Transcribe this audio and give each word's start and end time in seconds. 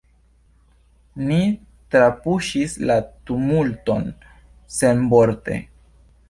Ni 1.31 1.37
trapuŝis 1.95 2.73
la 2.93 2.97
tumulton 3.29 4.09
senvorte. 4.79 5.61